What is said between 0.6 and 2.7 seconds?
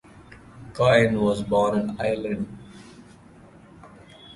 Coyne was born in Ireland.